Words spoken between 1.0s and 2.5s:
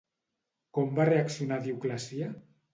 va reaccionar Dioclecià?